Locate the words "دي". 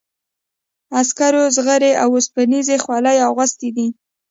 3.75-3.87